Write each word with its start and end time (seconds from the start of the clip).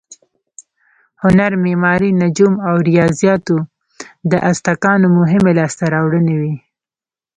هنر، 1.23 1.51
معماري، 1.65 2.09
نجوم 2.23 2.53
او 2.67 2.75
ریاضیاتو 2.89 3.57
د 4.31 4.33
ازتکانو 4.49 5.07
مهمې 5.19 5.51
لاسته 5.59 5.83
راوړنې 5.93 6.35
وې. 6.41 6.55